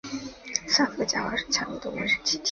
[0.67, 2.39] 三氟甲烷是强力的温室气体。